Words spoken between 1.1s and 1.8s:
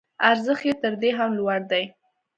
هم لوړ